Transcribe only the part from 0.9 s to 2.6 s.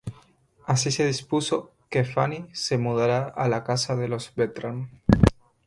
dispuso que Fanny